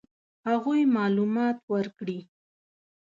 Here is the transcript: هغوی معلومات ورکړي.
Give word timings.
هغوی 0.47 0.81
معلومات 0.95 1.57
ورکړي. 1.71 2.19